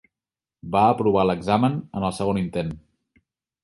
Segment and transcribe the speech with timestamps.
[0.75, 2.77] Va aprovar l'examen en el segon intent